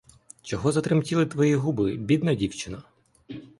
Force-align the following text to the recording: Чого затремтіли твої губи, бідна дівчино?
Чого 0.41 0.71
затремтіли 0.71 1.25
твої 1.25 1.55
губи, 1.55 1.95
бідна 1.97 2.33
дівчино? 2.35 2.83